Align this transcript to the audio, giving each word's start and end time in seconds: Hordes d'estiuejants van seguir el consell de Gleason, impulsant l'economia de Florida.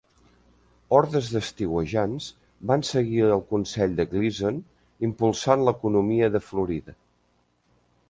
Hordes 0.95 1.29
d'estiuejants 1.33 2.31
van 2.73 2.85
seguir 2.93 3.21
el 3.27 3.45
consell 3.53 3.95
de 4.01 4.09
Gleason, 4.17 4.61
impulsant 5.11 5.69
l'economia 5.71 6.35
de 6.39 6.47
Florida. 6.51 7.01